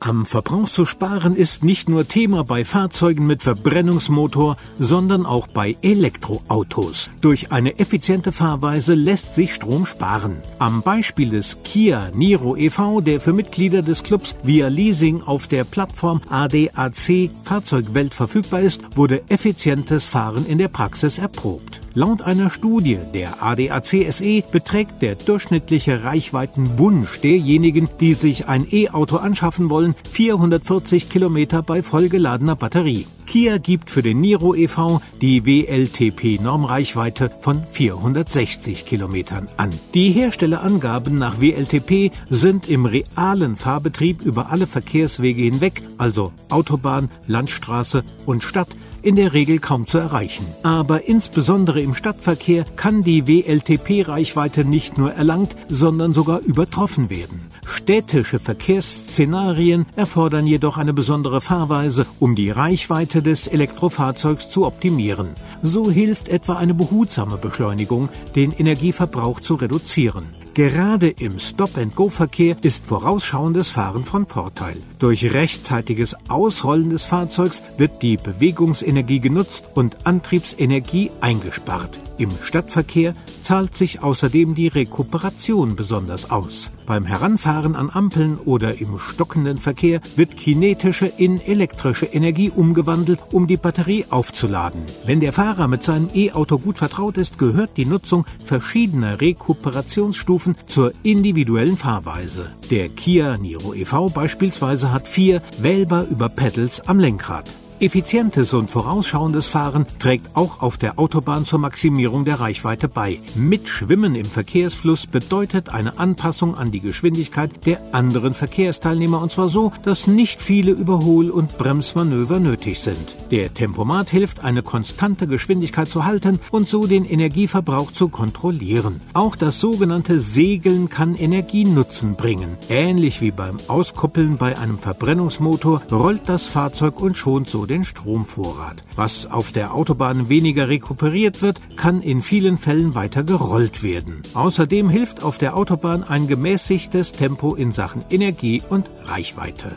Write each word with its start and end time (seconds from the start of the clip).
Am 0.00 0.26
Verbrauch 0.26 0.68
zu 0.68 0.86
sparen 0.86 1.34
ist 1.34 1.64
nicht 1.64 1.88
nur 1.88 2.06
Thema 2.06 2.44
bei 2.44 2.64
Fahrzeugen 2.64 3.26
mit 3.26 3.42
Verbrennungsmotor, 3.42 4.56
sondern 4.78 5.26
auch 5.26 5.48
bei 5.48 5.76
Elektroautos. 5.82 7.10
Durch 7.20 7.50
eine 7.50 7.80
effiziente 7.80 8.30
Fahrweise 8.30 8.94
lässt 8.94 9.34
sich 9.34 9.52
Strom 9.52 9.86
sparen. 9.86 10.36
Am 10.60 10.82
Beispiel 10.82 11.30
des 11.30 11.64
Kia 11.64 12.12
Niro 12.14 12.56
e.V., 12.56 13.00
der 13.00 13.20
für 13.20 13.32
Mitglieder 13.32 13.82
des 13.82 14.04
Clubs 14.04 14.36
via 14.44 14.68
Leasing 14.68 15.22
auf 15.22 15.48
der 15.48 15.64
Plattform 15.64 16.20
ADAC 16.28 17.30
Fahrzeugwelt 17.42 18.14
verfügbar 18.14 18.60
ist, 18.60 18.96
wurde 18.96 19.22
effizientes 19.28 20.04
Fahren 20.04 20.46
in 20.46 20.58
der 20.58 20.68
Praxis 20.68 21.18
erprobt. 21.18 21.80
Laut 21.94 22.22
einer 22.22 22.50
Studie 22.50 23.00
der 23.12 23.42
ADAC 23.42 24.12
SE 24.12 24.42
beträgt 24.52 25.02
der 25.02 25.16
durchschnittliche 25.16 26.04
Reichweitenwunsch 26.04 27.20
derjenigen, 27.22 27.88
die 27.98 28.14
sich 28.14 28.46
ein 28.48 28.64
E-Auto 28.70 29.16
anschaffen 29.16 29.68
wollen, 29.68 29.87
440 30.10 31.10
Kilometer 31.10 31.62
bei 31.62 31.82
vollgeladener 31.82 32.56
Batterie. 32.56 33.06
Kia 33.28 33.58
gibt 33.58 33.90
für 33.90 34.00
den 34.00 34.22
Niro 34.22 34.54
e.V. 34.54 35.02
die 35.20 35.44
WLTP-Normreichweite 35.44 37.30
von 37.42 37.62
460 37.70 38.86
Kilometern 38.86 39.48
an. 39.58 39.68
Die 39.92 40.12
Herstellerangaben 40.12 41.14
nach 41.14 41.38
WLTP 41.38 42.10
sind 42.30 42.70
im 42.70 42.86
realen 42.86 43.56
Fahrbetrieb 43.56 44.22
über 44.22 44.50
alle 44.50 44.66
Verkehrswege 44.66 45.42
hinweg, 45.42 45.82
also 45.98 46.32
Autobahn, 46.48 47.10
Landstraße 47.26 48.02
und 48.24 48.42
Stadt, 48.42 48.68
in 49.02 49.16
der 49.16 49.32
Regel 49.32 49.58
kaum 49.58 49.86
zu 49.86 49.98
erreichen. 49.98 50.46
Aber 50.62 51.06
insbesondere 51.06 51.80
im 51.80 51.94
Stadtverkehr 51.94 52.64
kann 52.76 53.02
die 53.02 53.26
WLTP-Reichweite 53.26 54.64
nicht 54.64 54.98
nur 54.98 55.12
erlangt, 55.12 55.54
sondern 55.68 56.14
sogar 56.14 56.40
übertroffen 56.40 57.10
werden. 57.10 57.42
Städtische 57.68 58.40
Verkehrsszenarien 58.40 59.84
erfordern 59.94 60.46
jedoch 60.46 60.78
eine 60.78 60.94
besondere 60.94 61.42
Fahrweise, 61.42 62.06
um 62.18 62.34
die 62.34 62.50
Reichweite 62.50 63.22
des 63.22 63.46
Elektrofahrzeugs 63.46 64.48
zu 64.48 64.66
optimieren. 64.66 65.28
So 65.62 65.90
hilft 65.90 66.28
etwa 66.28 66.54
eine 66.54 66.72
behutsame 66.72 67.36
Beschleunigung, 67.36 68.08
den 68.34 68.52
Energieverbrauch 68.52 69.40
zu 69.40 69.54
reduzieren. 69.54 70.24
Gerade 70.58 71.10
im 71.10 71.38
Stop-and-Go-Verkehr 71.38 72.56
ist 72.62 72.84
vorausschauendes 72.84 73.68
Fahren 73.68 74.04
von 74.04 74.26
Vorteil. 74.26 74.76
Durch 74.98 75.32
rechtzeitiges 75.32 76.16
Ausrollen 76.28 76.90
des 76.90 77.04
Fahrzeugs 77.04 77.62
wird 77.76 78.02
die 78.02 78.16
Bewegungsenergie 78.16 79.20
genutzt 79.20 79.62
und 79.76 80.04
Antriebsenergie 80.04 81.12
eingespart. 81.20 82.00
Im 82.18 82.32
Stadtverkehr 82.42 83.14
zahlt 83.44 83.76
sich 83.76 84.02
außerdem 84.02 84.56
die 84.56 84.66
Rekuperation 84.66 85.76
besonders 85.76 86.32
aus. 86.32 86.70
Beim 86.84 87.04
Heranfahren 87.04 87.76
an 87.76 87.90
Ampeln 87.90 88.38
oder 88.38 88.80
im 88.80 88.98
stockenden 88.98 89.58
Verkehr 89.58 90.00
wird 90.16 90.36
kinetische 90.36 91.06
in 91.06 91.40
elektrische 91.40 92.06
Energie 92.06 92.50
umgewandelt, 92.50 93.20
um 93.30 93.46
die 93.46 93.56
Batterie 93.56 94.06
aufzuladen. 94.10 94.80
Wenn 95.04 95.20
der 95.20 95.32
Fahrer 95.32 95.68
mit 95.68 95.84
seinem 95.84 96.08
E-Auto 96.12 96.58
gut 96.58 96.78
vertraut 96.78 97.16
ist, 97.16 97.38
gehört 97.38 97.76
die 97.76 97.86
Nutzung 97.86 98.24
verschiedener 98.44 99.20
Rekuperationsstufen 99.20 100.47
zur 100.66 100.92
individuellen 101.02 101.76
Fahrweise. 101.76 102.50
Der 102.70 102.88
Kia 102.88 103.36
Niro 103.38 103.74
e.V. 103.74 104.08
beispielsweise 104.10 104.92
hat 104.92 105.08
vier 105.08 105.42
wählbar 105.60 106.06
über 106.06 106.28
Pedals 106.28 106.86
am 106.88 106.98
Lenkrad. 106.98 107.50
Effizientes 107.80 108.54
und 108.54 108.70
vorausschauendes 108.70 109.46
Fahren 109.46 109.86
trägt 110.00 110.36
auch 110.36 110.62
auf 110.62 110.78
der 110.78 110.98
Autobahn 110.98 111.44
zur 111.44 111.60
Maximierung 111.60 112.24
der 112.24 112.40
Reichweite 112.40 112.88
bei. 112.88 113.20
Mitschwimmen 113.36 114.16
im 114.16 114.24
Verkehrsfluss 114.24 115.06
bedeutet 115.06 115.68
eine 115.68 115.98
Anpassung 115.98 116.56
an 116.56 116.72
die 116.72 116.80
Geschwindigkeit 116.80 117.66
der 117.66 117.80
anderen 117.92 118.34
Verkehrsteilnehmer 118.34 119.22
und 119.22 119.30
zwar 119.30 119.48
so, 119.48 119.70
dass 119.84 120.08
nicht 120.08 120.42
viele 120.42 120.72
Überhol- 120.72 121.30
und 121.30 121.56
Bremsmanöver 121.56 122.40
nötig 122.40 122.80
sind. 122.80 123.16
Der 123.30 123.52
Tempomat 123.52 124.08
hilft, 124.08 124.42
eine 124.42 124.62
konstante 124.62 125.26
Geschwindigkeit 125.26 125.88
zu 125.88 126.06
halten 126.06 126.40
und 126.50 126.66
so 126.66 126.86
den 126.86 127.04
Energieverbrauch 127.04 127.92
zu 127.92 128.08
kontrollieren. 128.08 129.00
Auch 129.12 129.36
das 129.36 129.60
sogenannte 129.60 130.20
Segeln 130.20 130.88
kann 130.88 131.14
Energienutzen 131.14 132.14
bringen. 132.16 132.56
Ähnlich 132.70 133.20
wie 133.20 133.30
beim 133.30 133.58
Auskuppeln 133.68 134.38
bei 134.38 134.58
einem 134.58 134.78
Verbrennungsmotor 134.78 135.82
rollt 135.92 136.22
das 136.26 136.46
Fahrzeug 136.46 137.00
und 137.00 137.16
schont 137.16 137.48
so 137.48 137.66
den 137.66 137.84
Stromvorrat. 137.84 138.82
Was 138.96 139.30
auf 139.30 139.52
der 139.52 139.74
Autobahn 139.74 140.28
weniger 140.28 140.68
rekuperiert 140.68 141.42
wird, 141.42 141.60
kann 141.76 142.00
in 142.00 142.22
vielen 142.22 142.56
Fällen 142.58 142.94
weiter 142.94 143.24
gerollt 143.24 143.82
werden. 143.82 144.22
Außerdem 144.34 144.88
hilft 144.88 145.22
auf 145.22 145.38
der 145.38 145.56
Autobahn 145.56 146.02
ein 146.02 146.28
gemäßigtes 146.28 147.12
Tempo 147.12 147.54
in 147.54 147.72
Sachen 147.72 148.04
Energie 148.10 148.62
und 148.70 148.86
Reichweite. 149.04 149.76